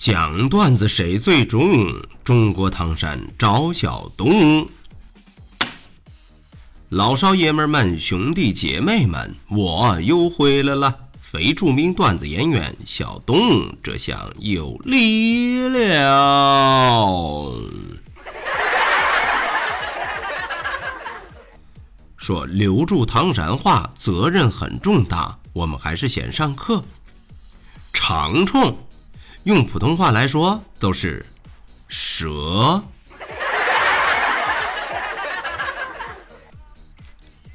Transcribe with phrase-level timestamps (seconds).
[0.00, 1.86] 讲段子谁最中？
[2.24, 4.66] 中国唐山赵小东。
[6.88, 10.96] 老少爷们们、兄弟姐妹们，我又回来了！
[11.20, 17.54] 非著名段子演员小东，这下有力了。
[22.16, 25.38] 说留住唐山话，责任很重大。
[25.52, 26.82] 我们还是先上课。
[27.92, 28.74] 长虫。
[29.44, 31.24] 用普通话来说都是
[31.88, 32.82] 蛇，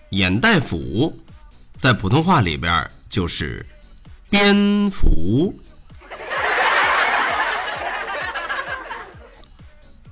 [0.09, 1.15] 眼袋鼠，
[1.77, 3.63] 在普通话里边就是
[4.31, 5.55] 蝙蝠，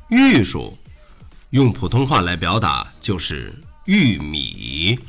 [0.09, 0.77] 玉树，
[1.49, 3.51] 用普通话来表达就是
[3.85, 4.99] 玉米。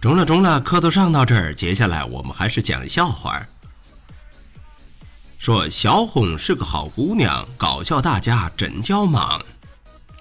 [0.00, 3.44] 中了中了，课都上到这儿，接下来我们还是讲笑话。
[5.38, 9.44] 说小红是个好姑娘，搞笑大家真叫忙。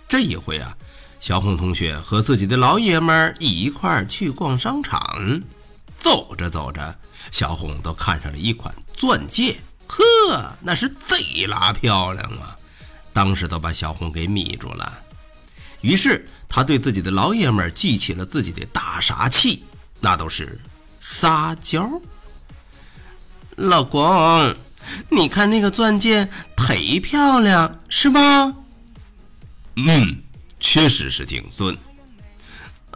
[0.07, 0.75] 这一回啊，
[1.19, 4.99] 小红同学和自己的老爷们儿一块儿去逛商场，
[5.99, 6.97] 走着走着，
[7.31, 12.55] 小红都看上了一款钻戒，呵，那是贼拉漂亮啊！
[13.13, 15.03] 当时都把小红给迷住了。
[15.81, 19.63] 于是他对自己的老爷们儿记起了自己的大杀器。
[19.99, 20.59] 那都是
[20.99, 21.89] 撒娇。
[23.55, 24.55] 老公，
[25.09, 28.53] 你看那个钻戒忒漂亮，是吧？
[29.75, 30.21] 嗯，
[30.59, 31.77] 确实是挺尊。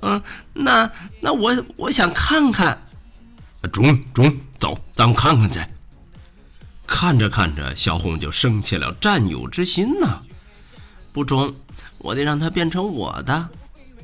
[0.02, 0.22] 嗯，
[0.54, 2.78] 那那我我想看看。
[3.72, 5.60] 中中，走，咱们看看去。
[6.88, 10.22] 看着看着，小红就生起了占有之心呐。
[11.14, 11.56] 不中，
[12.00, 13.50] 我得让它变成我的。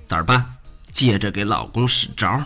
[0.07, 0.57] 咋办？
[0.91, 2.43] 接着给老公使招。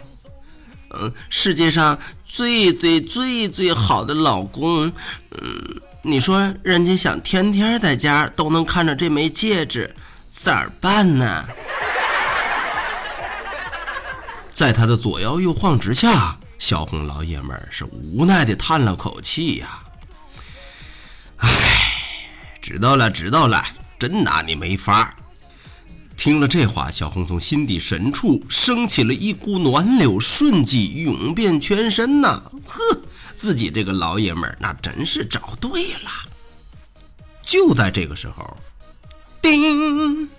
[1.00, 4.91] 嗯，世界上最最最最好的老公，
[5.40, 9.94] 嗯，你说人家想天天在家都能看着这枚戒指，
[10.30, 11.46] 咋办呢？
[14.51, 19.80] 在他的左摇右晃之下，小红老爷们儿是无奈的叹了口气呀。
[21.38, 21.50] 唉，
[22.62, 23.66] 知道了知道了，
[23.97, 25.16] 真拿你没法。
[26.22, 32.44] 听了这话，小红从心底深处升起了一股暖流，瞬即涌遍全身呐！
[32.64, 32.80] 呵，
[33.36, 36.12] 自己这个老爷们儿那真是找对了。
[37.44, 38.56] 就在这个时候，
[39.42, 40.30] 叮，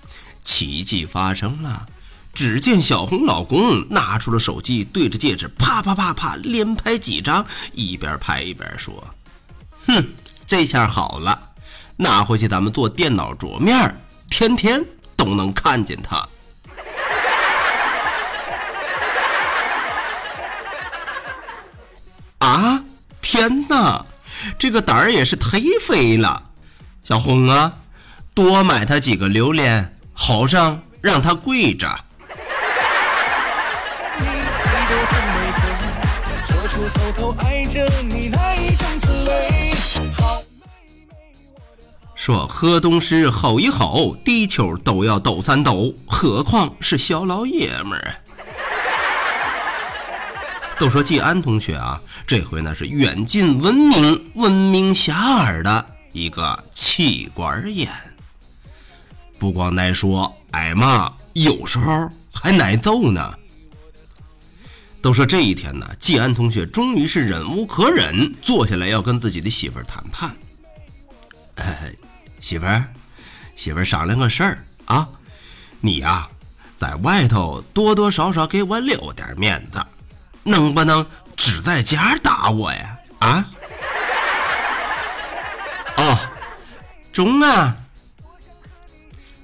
[0.44, 1.84] 奇迹发生了！
[2.32, 9.04] 只见小红老公拿出了手机，对着戒指啪啪啪啪连拍几张，一边拍一边说
[9.88, 10.06] ：“哼，
[10.46, 11.50] 这下好了，
[11.96, 14.00] 拿回去咱们做电脑桌面，
[14.30, 14.80] 天天。”
[15.24, 16.16] 都能看见他
[22.38, 22.82] 啊！
[23.20, 24.04] 天哪，
[24.58, 26.42] 这个胆儿也是忒肥了。
[27.04, 27.72] 小红啊，
[28.34, 31.88] 多买他几个榴莲，好上让他跪着。
[42.22, 48.14] 说河东狮吼一吼，地球都要抖三抖，何况是小老爷们儿？
[50.78, 57.90] 都说季安同学啊，这回呢是远近闻名、闻名遐迩的一个气管炎，
[59.36, 63.34] 不光挨说挨骂，有时候还挨揍呢。
[65.00, 70.30] 都说这一天呢，季安同学终于是忍无可忍，坐下来要跟自己的媳妇儿谈判。
[71.56, 71.98] 嘿嘿。
[72.42, 72.84] 媳妇儿，
[73.54, 75.08] 媳妇儿商量个事儿啊，
[75.80, 76.28] 你呀，
[76.76, 79.80] 在外头多多少少给我留点面子，
[80.42, 81.06] 能不能
[81.36, 82.98] 只在家打我呀？
[83.20, 83.46] 啊？
[85.96, 86.18] 哦，
[87.12, 87.76] 中啊！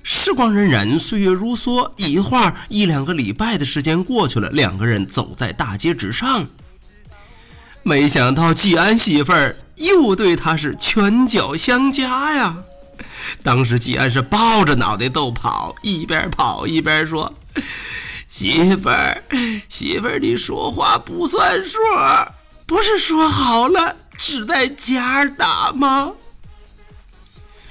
[0.03, 6.49] 时光荏苒，岁月如梭，一晃一两个礼拜的时间过去了，两个人走在大街之上，
[7.85, 12.56] 没想到季安媳妇儿又对他是拳脚相加呀。
[13.43, 17.33] 当时季安是抱着脑袋都跑，一边跑一边说
[18.29, 19.23] ：“媳妇儿，
[19.69, 21.79] 媳妇儿，你说话不算数，
[22.67, 26.13] 不是说好了只在家打吗？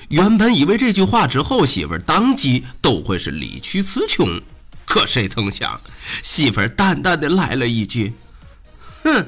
[0.10, 4.42] 原本以为这句话之后，媳妇儿当即都会是理屈词穷，
[4.86, 5.82] 可谁曾想，
[6.24, 8.14] 媳妇儿淡淡的来了一句
[9.04, 9.28] ：“哼，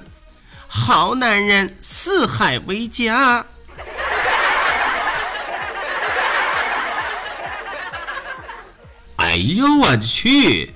[0.68, 3.46] 好男人四海为家。”
[9.30, 10.74] 哎呦我去！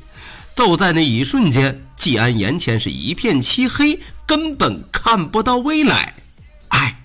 [0.53, 6.13] 都在那一瞬间，季安眼前是一片漆黑，根本看不到未来。
[6.67, 7.03] 哎，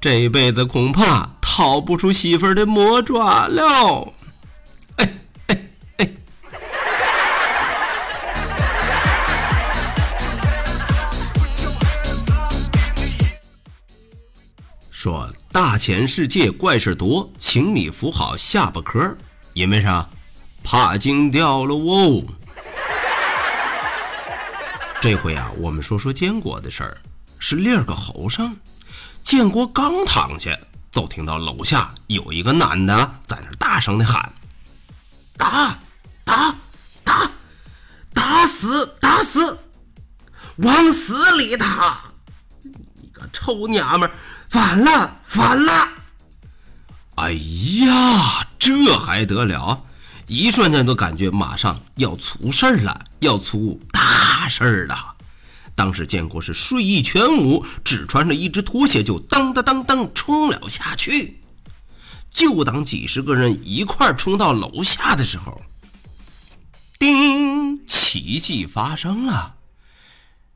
[0.00, 4.12] 这辈子恐怕逃不出媳妇儿的魔爪了。
[4.96, 5.08] 哎
[5.46, 5.64] 哎
[5.98, 6.10] 哎！
[14.90, 19.16] 说大千世界怪事多，请你扶好下巴壳，
[19.54, 20.10] 因为啥？
[20.70, 22.22] 怕惊掉了哦。
[25.00, 26.98] 这回啊，我们说说建国的事儿。
[27.38, 28.54] 是另儿个后生，
[29.22, 30.54] 建国刚躺下，
[30.90, 32.94] 就听到楼下有一个男的
[33.26, 34.30] 在那大声的喊
[35.38, 35.78] ：“打
[36.22, 36.54] 打
[37.02, 37.30] 打，
[38.12, 39.58] 打死打死，
[40.56, 42.02] 往死里打！
[42.62, 44.14] 你个臭娘们儿，
[44.50, 45.88] 反了反了！”
[47.16, 49.82] 哎呀，这还得了！
[50.28, 55.16] 一瞬间都感觉马上要出事儿了，要出大事儿了。
[55.74, 61.40] 当时建国是睡意全无，只穿着一只拖鞋就当当当当冲了下去。
[62.30, 65.62] 就当几十个人一块冲到楼下的时候，
[66.98, 67.86] 叮！
[67.86, 69.54] 奇迹发生了。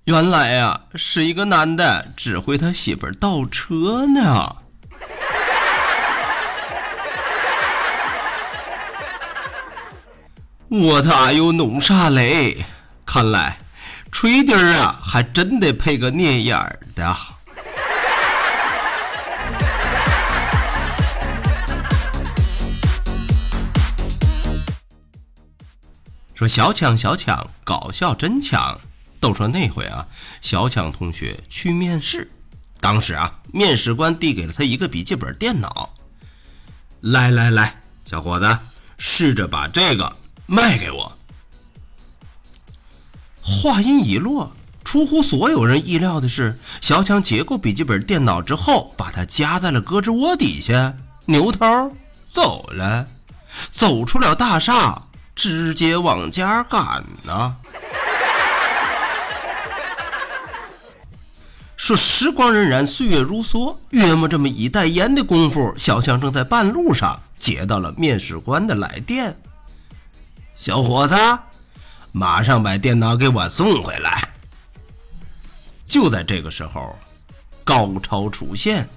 [0.05, 4.57] 原来呀，是一个男的指挥他媳妇儿倒车呢。
[10.75, 12.65] 我的哎呦，弄啥嘞？
[13.05, 13.59] 看来
[14.11, 17.15] 吹笛儿啊，还真得配个镊眼儿的。
[26.35, 28.81] 说小强，小强，搞笑真强。
[29.21, 30.07] 都说那回啊，
[30.41, 32.31] 小强同学去面试，
[32.81, 35.93] 当时啊，面试官递给了他一个笔记本电脑。
[37.03, 38.59] 来来来，小伙子，
[38.97, 40.17] 试着把这个。
[40.47, 41.17] 卖给我！
[43.41, 44.53] 话音一落，
[44.85, 50.95] 出乎所有人意料的是，小强接过笔记本电脑之后，把它夹在了胳肢窝底下，
[51.27, 51.91] 扭头
[52.31, 53.07] 走了，
[53.73, 55.03] 走出了大厦，
[55.35, 57.57] 直接往家赶呢。
[61.77, 69.37] 说时光荏苒，岁月如梭，约莫这么一袋烟的功夫，小强正在半路上接到了面试官的来电。
[70.63, 71.17] 小伙子，
[72.13, 74.23] 马上把电脑给我送回来。
[75.85, 76.97] 就在这个时候，
[77.65, 78.89] 高超出现，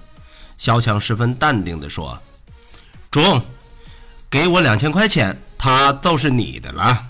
[0.59, 2.21] 小强十分淡定地说
[3.09, 3.43] ：“中，
[4.29, 7.07] 给我两千块钱，它都是你的了。”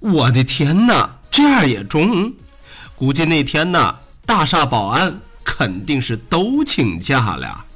[0.00, 2.32] 我的天哪，这样也中？
[2.96, 7.66] 估计那天呢，大厦保安肯定是都请假了。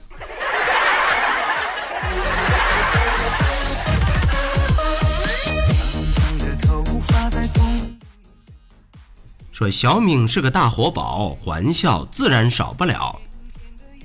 [9.59, 13.21] 说小敏是个大活宝，玩笑自然少不了。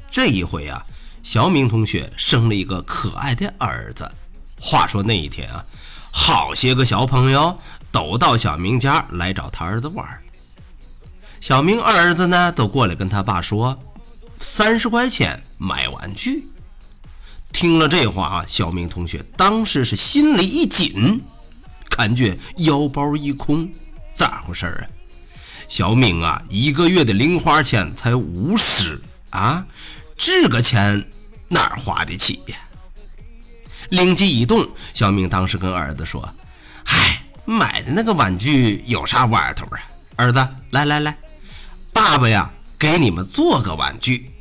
[0.10, 0.84] 这一回啊，
[1.22, 4.12] 小敏同学生了一个可爱的儿子。
[4.60, 5.64] 话说那一天啊，
[6.12, 7.56] 好些个小朋友
[7.92, 10.04] 都到小明家来找他儿子玩。
[11.40, 13.78] 小明儿子呢，都过来跟他爸说
[14.42, 16.48] ：“三十块钱买玩具。”
[17.54, 21.22] 听了这话啊，小明同学当时是心里一紧，
[21.92, 23.72] 感觉腰包一空，
[24.16, 25.03] 咋回事儿啊？
[25.74, 29.02] 小敏啊，一个月的零花钱才五十
[29.32, 29.66] 啊，
[30.16, 31.04] 这个钱
[31.48, 32.56] 哪儿花得起呀？
[33.90, 36.32] 灵机一动，小敏当时跟儿子说
[36.86, 39.82] ：“嗨，买的那个玩具有啥玩头啊？
[40.16, 41.18] 儿子，来来来，
[41.92, 44.32] 爸爸呀，给你们做个玩具。”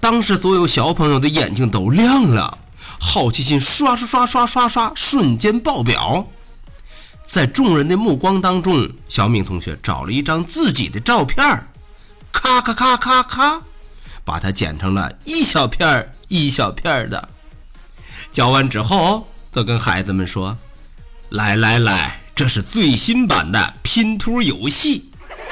[0.00, 2.56] 当时所有小朋友的眼睛都亮了，
[2.98, 6.26] 好奇心刷刷刷刷刷刷，瞬间爆表。
[7.26, 11.44] 在众人的目光当中，小敏同学找了一张自己的照片
[12.32, 13.62] 咔咔咔咔咔，
[14.24, 17.28] 把它剪成了一小片一小片的。
[18.30, 20.56] 剪完之后，都跟孩子们说
[21.30, 25.10] ：“来来来，这是最新版的拼图游戏。”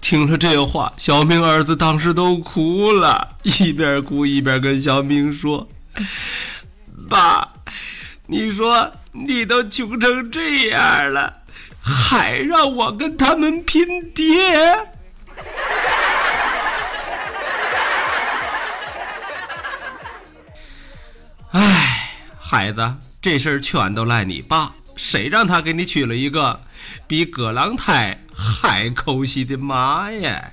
[0.00, 5.66] 听了这话，小明儿子当时都哭了，一边哭一边跟小明说
[7.10, 7.50] ：“爸。”
[8.26, 11.42] 你说你都穷成这样了，
[11.82, 14.26] 还让我跟他们拼爹。
[21.50, 26.62] 哎，孩子，这事儿全都赖你爸，谁让他给你娶了一个
[27.06, 30.52] 比葛朗台还抠西的妈呀！